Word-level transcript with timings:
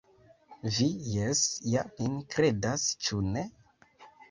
Vi 0.77 0.87
jes 1.17 1.43
ja 1.73 1.85
min 2.01 2.17
kredas, 2.37 2.89
ĉu 3.05 3.23
ne? 3.31 3.47